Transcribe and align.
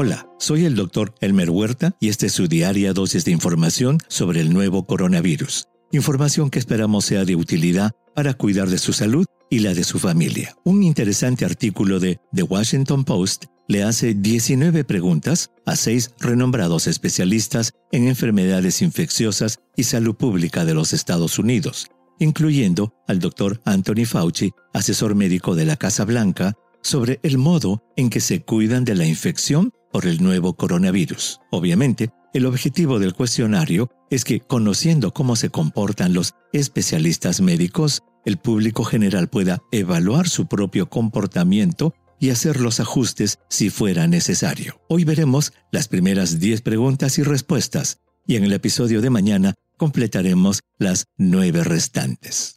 Hola, 0.00 0.28
soy 0.38 0.64
el 0.64 0.76
doctor 0.76 1.12
Elmer 1.20 1.50
Huerta 1.50 1.96
y 1.98 2.08
esta 2.08 2.26
es 2.26 2.32
su 2.32 2.46
diaria 2.46 2.92
dosis 2.92 3.24
de 3.24 3.32
información 3.32 3.98
sobre 4.06 4.40
el 4.40 4.52
nuevo 4.52 4.86
coronavirus. 4.86 5.66
Información 5.90 6.50
que 6.50 6.60
esperamos 6.60 7.04
sea 7.04 7.24
de 7.24 7.34
utilidad 7.34 7.90
para 8.14 8.34
cuidar 8.34 8.68
de 8.68 8.78
su 8.78 8.92
salud 8.92 9.26
y 9.50 9.58
la 9.58 9.74
de 9.74 9.82
su 9.82 9.98
familia. 9.98 10.54
Un 10.64 10.84
interesante 10.84 11.44
artículo 11.44 11.98
de 11.98 12.20
The 12.32 12.44
Washington 12.44 13.04
Post 13.04 13.46
le 13.66 13.82
hace 13.82 14.14
19 14.14 14.84
preguntas 14.84 15.50
a 15.66 15.74
seis 15.74 16.12
renombrados 16.20 16.86
especialistas 16.86 17.72
en 17.90 18.06
enfermedades 18.06 18.82
infecciosas 18.82 19.58
y 19.74 19.82
salud 19.82 20.14
pública 20.14 20.64
de 20.64 20.74
los 20.74 20.92
Estados 20.92 21.40
Unidos, 21.40 21.88
incluyendo 22.20 22.94
al 23.08 23.18
doctor 23.18 23.60
Anthony 23.64 24.04
Fauci, 24.06 24.52
asesor 24.72 25.16
médico 25.16 25.56
de 25.56 25.64
la 25.64 25.76
Casa 25.76 26.04
Blanca, 26.04 26.54
sobre 26.82 27.18
el 27.24 27.36
modo 27.36 27.82
en 27.96 28.10
que 28.10 28.20
se 28.20 28.42
cuidan 28.42 28.84
de 28.84 28.94
la 28.94 29.04
infección 29.04 29.72
por 29.92 30.06
el 30.06 30.22
nuevo 30.22 30.54
coronavirus. 30.54 31.40
Obviamente, 31.50 32.10
el 32.34 32.46
objetivo 32.46 32.98
del 32.98 33.14
cuestionario 33.14 33.90
es 34.10 34.24
que, 34.24 34.40
conociendo 34.40 35.12
cómo 35.12 35.36
se 35.36 35.50
comportan 35.50 36.12
los 36.12 36.34
especialistas 36.52 37.40
médicos, 37.40 38.02
el 38.24 38.36
público 38.36 38.84
general 38.84 39.28
pueda 39.28 39.62
evaluar 39.72 40.28
su 40.28 40.46
propio 40.46 40.88
comportamiento 40.88 41.94
y 42.20 42.30
hacer 42.30 42.60
los 42.60 42.80
ajustes 42.80 43.38
si 43.48 43.70
fuera 43.70 44.06
necesario. 44.06 44.80
Hoy 44.88 45.04
veremos 45.04 45.52
las 45.70 45.88
primeras 45.88 46.38
10 46.38 46.62
preguntas 46.62 47.18
y 47.18 47.22
respuestas, 47.22 48.00
y 48.26 48.36
en 48.36 48.44
el 48.44 48.52
episodio 48.52 49.00
de 49.00 49.10
mañana 49.10 49.54
completaremos 49.76 50.60
las 50.78 51.06
nueve 51.16 51.64
restantes. 51.64 52.54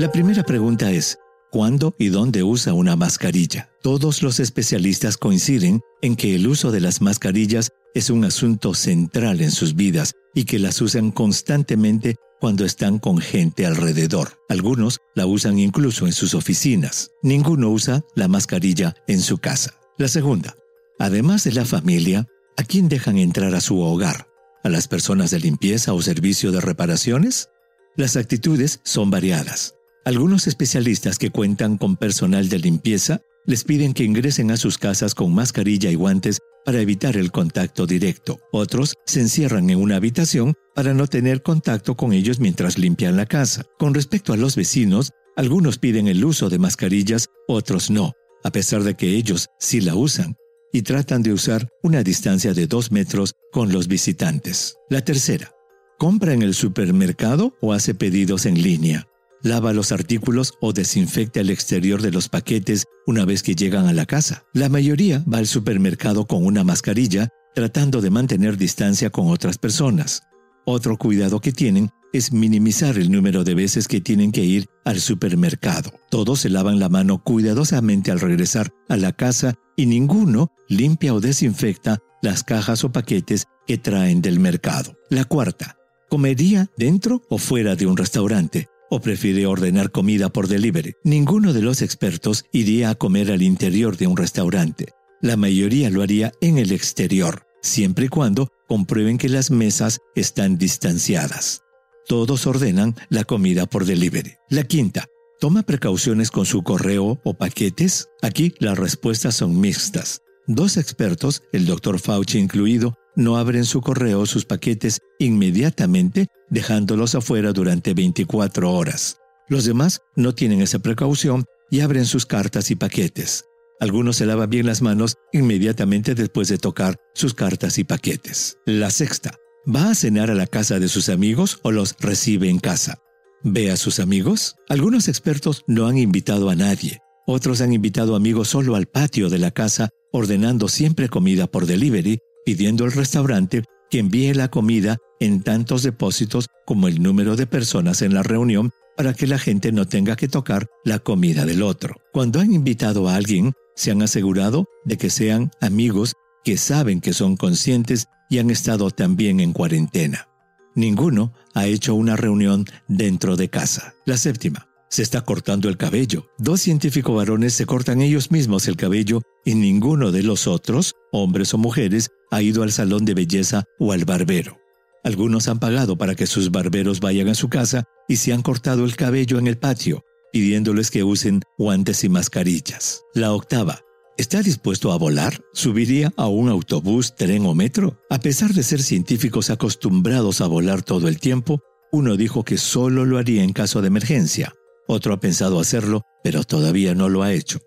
La 0.00 0.10
primera 0.10 0.42
pregunta 0.44 0.90
es, 0.90 1.18
¿cuándo 1.50 1.94
y 1.98 2.08
dónde 2.08 2.42
usa 2.42 2.72
una 2.72 2.96
mascarilla? 2.96 3.68
Todos 3.82 4.22
los 4.22 4.40
especialistas 4.40 5.18
coinciden 5.18 5.82
en 6.00 6.16
que 6.16 6.34
el 6.34 6.46
uso 6.46 6.70
de 6.70 6.80
las 6.80 7.02
mascarillas 7.02 7.72
es 7.92 8.08
un 8.08 8.24
asunto 8.24 8.72
central 8.72 9.42
en 9.42 9.50
sus 9.50 9.74
vidas 9.74 10.14
y 10.34 10.44
que 10.44 10.58
las 10.58 10.80
usan 10.80 11.10
constantemente 11.10 12.16
cuando 12.40 12.64
están 12.64 12.98
con 12.98 13.18
gente 13.18 13.66
alrededor. 13.66 14.38
Algunos 14.48 15.00
la 15.14 15.26
usan 15.26 15.58
incluso 15.58 16.06
en 16.06 16.14
sus 16.14 16.32
oficinas. 16.32 17.10
Ninguno 17.22 17.68
usa 17.68 18.00
la 18.14 18.26
mascarilla 18.26 18.94
en 19.06 19.20
su 19.20 19.36
casa. 19.36 19.74
La 19.98 20.08
segunda, 20.08 20.54
además 20.98 21.44
de 21.44 21.52
la 21.52 21.66
familia, 21.66 22.26
¿a 22.56 22.62
quién 22.62 22.88
dejan 22.88 23.18
entrar 23.18 23.54
a 23.54 23.60
su 23.60 23.78
hogar? 23.78 24.28
¿A 24.64 24.70
las 24.70 24.88
personas 24.88 25.30
de 25.30 25.40
limpieza 25.40 25.92
o 25.92 26.00
servicio 26.00 26.52
de 26.52 26.62
reparaciones? 26.62 27.50
Las 27.96 28.16
actitudes 28.16 28.80
son 28.82 29.10
variadas. 29.10 29.74
Algunos 30.04 30.46
especialistas 30.46 31.18
que 31.18 31.30
cuentan 31.30 31.76
con 31.76 31.96
personal 31.96 32.48
de 32.48 32.58
limpieza 32.58 33.20
les 33.44 33.64
piden 33.64 33.92
que 33.92 34.04
ingresen 34.04 34.50
a 34.50 34.56
sus 34.56 34.78
casas 34.78 35.14
con 35.14 35.34
mascarilla 35.34 35.90
y 35.90 35.94
guantes 35.94 36.38
para 36.64 36.80
evitar 36.80 37.16
el 37.16 37.30
contacto 37.30 37.86
directo. 37.86 38.38
Otros 38.52 38.94
se 39.04 39.20
encierran 39.20 39.68
en 39.70 39.78
una 39.78 39.96
habitación 39.96 40.54
para 40.74 40.94
no 40.94 41.06
tener 41.06 41.42
contacto 41.42 41.96
con 41.96 42.12
ellos 42.12 42.40
mientras 42.40 42.78
limpian 42.78 43.16
la 43.16 43.26
casa. 43.26 43.64
Con 43.78 43.94
respecto 43.94 44.32
a 44.32 44.36
los 44.36 44.56
vecinos, 44.56 45.10
algunos 45.36 45.78
piden 45.78 46.08
el 46.08 46.24
uso 46.24 46.48
de 46.48 46.58
mascarillas, 46.58 47.28
otros 47.46 47.90
no, 47.90 48.12
a 48.42 48.50
pesar 48.50 48.82
de 48.84 48.94
que 48.94 49.16
ellos 49.16 49.48
sí 49.58 49.80
la 49.80 49.94
usan, 49.94 50.36
y 50.72 50.82
tratan 50.82 51.22
de 51.22 51.32
usar 51.32 51.68
una 51.82 52.02
distancia 52.02 52.54
de 52.54 52.66
dos 52.66 52.90
metros 52.90 53.34
con 53.52 53.72
los 53.72 53.88
visitantes. 53.88 54.76
La 54.88 55.02
tercera, 55.02 55.52
¿compra 55.98 56.32
en 56.32 56.42
el 56.42 56.54
supermercado 56.54 57.54
o 57.60 57.72
hace 57.72 57.94
pedidos 57.94 58.46
en 58.46 58.62
línea? 58.62 59.09
Lava 59.42 59.72
los 59.72 59.92
artículos 59.92 60.54
o 60.60 60.72
desinfecta 60.72 61.40
el 61.40 61.50
exterior 61.50 62.02
de 62.02 62.10
los 62.10 62.28
paquetes 62.28 62.86
una 63.06 63.24
vez 63.24 63.42
que 63.42 63.54
llegan 63.54 63.86
a 63.86 63.92
la 63.92 64.06
casa. 64.06 64.44
La 64.52 64.68
mayoría 64.68 65.24
va 65.32 65.38
al 65.38 65.46
supermercado 65.46 66.26
con 66.26 66.44
una 66.44 66.64
mascarilla, 66.64 67.28
tratando 67.54 68.00
de 68.00 68.10
mantener 68.10 68.56
distancia 68.56 69.10
con 69.10 69.28
otras 69.28 69.58
personas. 69.58 70.22
Otro 70.64 70.98
cuidado 70.98 71.40
que 71.40 71.52
tienen 71.52 71.90
es 72.12 72.32
minimizar 72.32 72.98
el 72.98 73.10
número 73.10 73.44
de 73.44 73.54
veces 73.54 73.88
que 73.88 74.00
tienen 74.00 74.32
que 74.32 74.44
ir 74.44 74.66
al 74.84 75.00
supermercado. 75.00 75.92
Todos 76.10 76.40
se 76.40 76.48
lavan 76.48 76.78
la 76.78 76.88
mano 76.88 77.22
cuidadosamente 77.22 78.10
al 78.10 78.20
regresar 78.20 78.72
a 78.88 78.96
la 78.96 79.12
casa 79.12 79.54
y 79.76 79.86
ninguno 79.86 80.52
limpia 80.68 81.14
o 81.14 81.20
desinfecta 81.20 81.98
las 82.22 82.42
cajas 82.42 82.84
o 82.84 82.92
paquetes 82.92 83.46
que 83.66 83.78
traen 83.78 84.20
del 84.20 84.40
mercado. 84.40 84.96
La 85.08 85.24
cuarta, 85.24 85.76
¿comería 86.08 86.68
dentro 86.76 87.22
o 87.30 87.38
fuera 87.38 87.76
de 87.76 87.86
un 87.86 87.96
restaurante? 87.96 88.69
O 88.90 89.00
prefiere 89.00 89.46
ordenar 89.46 89.90
comida 89.90 90.28
por 90.28 90.48
delivery. 90.48 90.94
Ninguno 91.04 91.52
de 91.52 91.62
los 91.62 91.80
expertos 91.80 92.44
iría 92.52 92.90
a 92.90 92.94
comer 92.94 93.30
al 93.30 93.40
interior 93.40 93.96
de 93.96 94.06
un 94.06 94.16
restaurante. 94.16 94.88
La 95.22 95.36
mayoría 95.36 95.88
lo 95.90 96.02
haría 96.02 96.32
en 96.40 96.58
el 96.58 96.72
exterior, 96.72 97.46
siempre 97.62 98.06
y 98.06 98.08
cuando 98.08 98.48
comprueben 98.68 99.16
que 99.16 99.28
las 99.28 99.50
mesas 99.50 100.00
están 100.14 100.58
distanciadas. 100.58 101.62
Todos 102.06 102.46
ordenan 102.46 102.96
la 103.08 103.24
comida 103.24 103.66
por 103.66 103.84
delivery. 103.84 104.34
La 104.48 104.64
quinta, 104.64 105.06
¿toma 105.38 105.62
precauciones 105.62 106.30
con 106.30 106.44
su 106.44 106.62
correo 106.62 107.20
o 107.22 107.34
paquetes? 107.34 108.08
Aquí 108.22 108.52
las 108.58 108.78
respuestas 108.78 109.36
son 109.36 109.60
mixtas. 109.60 110.22
Dos 110.46 110.76
expertos, 110.76 111.42
el 111.52 111.66
Dr. 111.66 112.00
Fauci 112.00 112.38
incluido, 112.38 112.94
no 113.14 113.36
abren 113.36 113.64
su 113.64 113.80
correo 113.80 114.20
o 114.20 114.26
sus 114.26 114.44
paquetes 114.44 115.00
inmediatamente 115.18 116.28
dejándolos 116.50 117.14
afuera 117.14 117.52
durante 117.52 117.94
24 117.94 118.70
horas. 118.72 119.18
Los 119.48 119.64
demás 119.64 120.00
no 120.16 120.34
tienen 120.34 120.60
esa 120.60 120.78
precaución 120.78 121.44
y 121.70 121.80
abren 121.80 122.06
sus 122.06 122.26
cartas 122.26 122.70
y 122.70 122.76
paquetes. 122.76 123.44
Algunos 123.80 124.16
se 124.16 124.26
lavan 124.26 124.50
bien 124.50 124.66
las 124.66 124.82
manos 124.82 125.16
inmediatamente 125.32 126.14
después 126.14 126.48
de 126.48 126.58
tocar 126.58 126.96
sus 127.14 127.32
cartas 127.32 127.78
y 127.78 127.84
paquetes. 127.84 128.58
La 128.66 128.90
sexta. 128.90 129.34
¿Va 129.66 129.90
a 129.90 129.94
cenar 129.94 130.30
a 130.30 130.34
la 130.34 130.46
casa 130.46 130.78
de 130.78 130.88
sus 130.88 131.08
amigos 131.08 131.60
o 131.62 131.70
los 131.70 131.96
recibe 131.98 132.48
en 132.48 132.58
casa? 132.58 132.98
¿Ve 133.42 133.70
a 133.70 133.76
sus 133.76 134.00
amigos? 134.00 134.56
Algunos 134.68 135.08
expertos 135.08 135.64
no 135.66 135.86
han 135.86 135.96
invitado 135.96 136.50
a 136.50 136.54
nadie. 136.54 136.98
Otros 137.26 137.60
han 137.60 137.72
invitado 137.72 138.16
amigos 138.16 138.48
solo 138.48 138.74
al 138.74 138.86
patio 138.86 139.30
de 139.30 139.38
la 139.38 139.50
casa, 139.50 139.88
ordenando 140.12 140.68
siempre 140.68 141.08
comida 141.08 141.46
por 141.46 141.66
delivery 141.66 142.18
pidiendo 142.44 142.84
al 142.84 142.92
restaurante 142.92 143.64
que 143.90 143.98
envíe 143.98 144.34
la 144.34 144.48
comida 144.48 144.98
en 145.20 145.42
tantos 145.42 145.82
depósitos 145.82 146.48
como 146.66 146.88
el 146.88 147.02
número 147.02 147.36
de 147.36 147.46
personas 147.46 148.02
en 148.02 148.14
la 148.14 148.22
reunión 148.22 148.70
para 148.96 149.14
que 149.14 149.26
la 149.26 149.38
gente 149.38 149.72
no 149.72 149.86
tenga 149.86 150.16
que 150.16 150.28
tocar 150.28 150.66
la 150.84 150.98
comida 150.98 151.46
del 151.46 151.62
otro. 151.62 151.96
Cuando 152.12 152.40
han 152.40 152.52
invitado 152.52 153.08
a 153.08 153.14
alguien, 153.14 153.52
se 153.76 153.90
han 153.90 154.02
asegurado 154.02 154.66
de 154.84 154.98
que 154.98 155.10
sean 155.10 155.50
amigos 155.60 156.14
que 156.44 156.56
saben 156.56 157.00
que 157.00 157.12
son 157.12 157.36
conscientes 157.36 158.08
y 158.28 158.38
han 158.38 158.50
estado 158.50 158.90
también 158.90 159.40
en 159.40 159.52
cuarentena. 159.52 160.28
Ninguno 160.74 161.32
ha 161.54 161.66
hecho 161.66 161.94
una 161.94 162.16
reunión 162.16 162.64
dentro 162.88 163.36
de 163.36 163.48
casa. 163.48 163.94
La 164.06 164.16
séptima 164.16 164.68
se 164.88 165.02
está 165.02 165.22
cortando 165.22 165.68
el 165.68 165.76
cabello. 165.76 166.26
Dos 166.38 166.60
científicos 166.60 167.16
varones 167.16 167.54
se 167.54 167.64
cortan 167.64 168.02
ellos 168.02 168.30
mismos 168.30 168.68
el 168.68 168.76
cabello 168.76 169.22
y 169.44 169.54
ninguno 169.54 170.12
de 170.12 170.22
los 170.22 170.46
otros, 170.46 170.94
hombres 171.12 171.54
o 171.54 171.58
mujeres, 171.58 172.10
ha 172.30 172.42
ido 172.42 172.62
al 172.62 172.72
salón 172.72 173.04
de 173.04 173.14
belleza 173.14 173.64
o 173.78 173.92
al 173.92 174.04
barbero. 174.04 174.59
Algunos 175.02 175.48
han 175.48 175.58
pagado 175.58 175.96
para 175.96 176.14
que 176.14 176.26
sus 176.26 176.50
barberos 176.50 177.00
vayan 177.00 177.28
a 177.28 177.34
su 177.34 177.48
casa 177.48 177.84
y 178.08 178.16
se 178.16 178.32
han 178.32 178.42
cortado 178.42 178.84
el 178.84 178.96
cabello 178.96 179.38
en 179.38 179.46
el 179.46 179.56
patio, 179.56 180.04
pidiéndoles 180.32 180.90
que 180.90 181.04
usen 181.04 181.42
guantes 181.56 182.04
y 182.04 182.08
mascarillas. 182.08 183.02
La 183.14 183.32
octava. 183.32 183.80
¿Está 184.18 184.42
dispuesto 184.42 184.92
a 184.92 184.98
volar? 184.98 185.40
¿Subiría 185.54 186.12
a 186.16 186.28
un 186.28 186.50
autobús, 186.50 187.14
tren 187.16 187.46
o 187.46 187.54
metro? 187.54 187.98
A 188.10 188.20
pesar 188.20 188.52
de 188.52 188.62
ser 188.62 188.82
científicos 188.82 189.48
acostumbrados 189.48 190.42
a 190.42 190.46
volar 190.46 190.82
todo 190.82 191.08
el 191.08 191.18
tiempo, 191.18 191.60
uno 191.90 192.18
dijo 192.18 192.44
que 192.44 192.58
solo 192.58 193.06
lo 193.06 193.16
haría 193.16 193.42
en 193.42 193.54
caso 193.54 193.80
de 193.80 193.88
emergencia. 193.88 194.54
Otro 194.86 195.14
ha 195.14 195.20
pensado 195.20 195.58
hacerlo, 195.58 196.02
pero 196.22 196.44
todavía 196.44 196.94
no 196.94 197.08
lo 197.08 197.22
ha 197.22 197.32
hecho. 197.32 197.60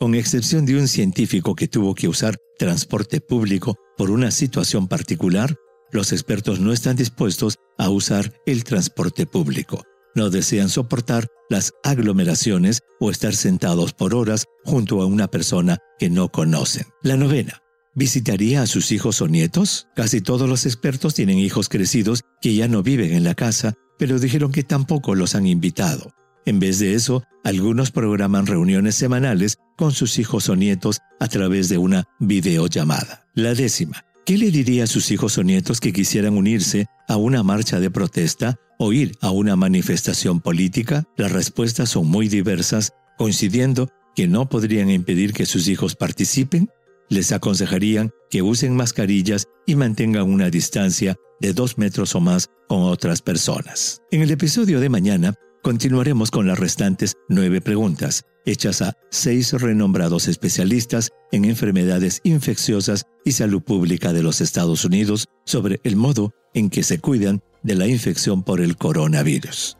Con 0.00 0.14
excepción 0.14 0.64
de 0.64 0.76
un 0.76 0.88
científico 0.88 1.54
que 1.54 1.68
tuvo 1.68 1.94
que 1.94 2.08
usar 2.08 2.36
transporte 2.58 3.20
público 3.20 3.76
por 3.96 4.10
una 4.10 4.30
situación 4.30 4.88
particular, 4.88 5.56
los 5.92 6.12
expertos 6.12 6.60
no 6.60 6.72
están 6.72 6.96
dispuestos 6.96 7.56
a 7.78 7.88
usar 7.88 8.32
el 8.46 8.64
transporte 8.64 9.26
público. 9.26 9.84
No 10.14 10.30
desean 10.30 10.68
soportar 10.68 11.28
las 11.48 11.72
aglomeraciones 11.84 12.80
o 13.00 13.10
estar 13.10 13.34
sentados 13.34 13.92
por 13.92 14.14
horas 14.14 14.46
junto 14.64 15.00
a 15.00 15.06
una 15.06 15.28
persona 15.28 15.78
que 15.98 16.10
no 16.10 16.30
conocen. 16.30 16.86
La 17.02 17.16
novena. 17.16 17.62
¿Visitaría 17.94 18.62
a 18.62 18.66
sus 18.66 18.92
hijos 18.92 19.20
o 19.22 19.28
nietos? 19.28 19.88
Casi 19.96 20.20
todos 20.20 20.48
los 20.48 20.66
expertos 20.66 21.14
tienen 21.14 21.38
hijos 21.38 21.68
crecidos 21.68 22.22
que 22.40 22.54
ya 22.54 22.68
no 22.68 22.82
viven 22.82 23.12
en 23.12 23.24
la 23.24 23.34
casa, 23.34 23.74
pero 23.98 24.18
dijeron 24.18 24.52
que 24.52 24.62
tampoco 24.62 25.14
los 25.14 25.34
han 25.34 25.46
invitado. 25.46 26.12
En 26.46 26.60
vez 26.60 26.78
de 26.78 26.94
eso, 26.94 27.24
algunos 27.44 27.90
programan 27.90 28.46
reuniones 28.46 28.94
semanales 28.94 29.58
con 29.76 29.92
sus 29.92 30.18
hijos 30.18 30.48
o 30.48 30.56
nietos 30.56 31.00
a 31.20 31.28
través 31.28 31.68
de 31.68 31.78
una 31.78 32.04
videollamada. 32.20 33.26
La 33.34 33.54
décima. 33.54 34.04
¿Qué 34.28 34.36
le 34.36 34.50
diría 34.50 34.84
a 34.84 34.86
sus 34.86 35.10
hijos 35.10 35.38
o 35.38 35.42
nietos 35.42 35.80
que 35.80 35.90
quisieran 35.90 36.36
unirse 36.36 36.84
a 37.08 37.16
una 37.16 37.42
marcha 37.42 37.80
de 37.80 37.90
protesta 37.90 38.56
o 38.78 38.92
ir 38.92 39.12
a 39.22 39.30
una 39.30 39.56
manifestación 39.56 40.42
política? 40.42 41.04
Las 41.16 41.32
respuestas 41.32 41.88
son 41.88 42.08
muy 42.08 42.28
diversas 42.28 42.92
coincidiendo 43.16 43.88
que 44.14 44.28
no 44.28 44.46
podrían 44.50 44.90
impedir 44.90 45.32
que 45.32 45.46
sus 45.46 45.66
hijos 45.66 45.96
participen, 45.96 46.68
les 47.08 47.32
aconsejarían 47.32 48.10
que 48.28 48.42
usen 48.42 48.76
mascarillas 48.76 49.46
y 49.66 49.76
mantengan 49.76 50.30
una 50.30 50.50
distancia 50.50 51.16
de 51.40 51.54
dos 51.54 51.78
metros 51.78 52.14
o 52.14 52.20
más 52.20 52.50
con 52.68 52.82
otras 52.82 53.22
personas. 53.22 54.02
En 54.10 54.20
el 54.20 54.30
episodio 54.30 54.78
de 54.78 54.90
mañana 54.90 55.32
continuaremos 55.62 56.30
con 56.30 56.46
las 56.46 56.58
restantes 56.58 57.14
nueve 57.30 57.62
preguntas, 57.62 58.24
hechas 58.44 58.82
a 58.82 58.92
seis 59.10 59.54
renombrados 59.54 60.28
especialistas 60.28 61.08
en 61.32 61.46
enfermedades 61.46 62.20
infecciosas 62.24 63.06
y 63.28 63.32
salud 63.32 63.62
pública 63.62 64.12
de 64.12 64.22
los 64.22 64.40
Estados 64.40 64.84
Unidos 64.84 65.26
sobre 65.44 65.80
el 65.84 65.96
modo 65.96 66.32
en 66.54 66.70
que 66.70 66.82
se 66.82 66.98
cuidan 66.98 67.40
de 67.62 67.74
la 67.74 67.86
infección 67.86 68.42
por 68.42 68.60
el 68.60 68.76
coronavirus. 68.76 69.76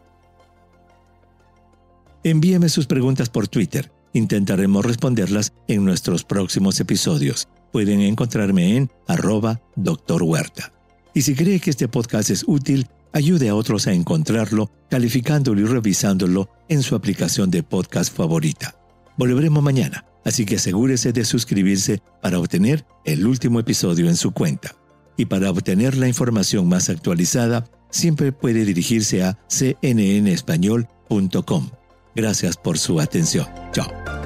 Envíeme 2.24 2.68
sus 2.68 2.86
preguntas 2.86 3.30
por 3.30 3.48
Twitter. 3.48 3.90
Intentaremos 4.12 4.84
responderlas 4.84 5.52
en 5.66 5.84
nuestros 5.84 6.24
próximos 6.24 6.78
episodios. 6.80 7.48
Pueden 7.72 8.00
encontrarme 8.00 8.76
en 8.76 8.90
arroba 9.06 9.60
Dr. 9.76 10.22
Huerta. 10.22 10.72
Y 11.14 11.22
si 11.22 11.34
cree 11.34 11.60
que 11.60 11.70
este 11.70 11.88
podcast 11.88 12.30
es 12.30 12.44
útil, 12.46 12.86
ayude 13.12 13.48
a 13.48 13.54
otros 13.54 13.86
a 13.86 13.92
encontrarlo, 13.92 14.70
calificándolo 14.90 15.60
y 15.60 15.64
revisándolo 15.64 16.50
en 16.68 16.82
su 16.82 16.94
aplicación 16.94 17.50
de 17.50 17.62
podcast 17.62 18.14
favorita. 18.14 18.74
Volveremos 19.16 19.62
mañana, 19.62 20.04
así 20.24 20.44
que 20.44 20.56
asegúrese 20.56 21.12
de 21.12 21.24
suscribirse 21.24 22.02
para 22.22 22.38
obtener 22.38 22.84
el 23.04 23.26
último 23.26 23.58
episodio 23.60 24.08
en 24.08 24.16
su 24.16 24.32
cuenta. 24.32 24.74
Y 25.16 25.26
para 25.26 25.50
obtener 25.50 25.96
la 25.96 26.08
información 26.08 26.68
más 26.68 26.90
actualizada, 26.90 27.64
siempre 27.90 28.32
puede 28.32 28.64
dirigirse 28.64 29.22
a 29.22 29.38
cnnespañol.com. 29.48 31.70
Gracias 32.14 32.56
por 32.56 32.78
su 32.78 33.00
atención. 33.00 33.46
Chao. 33.72 34.17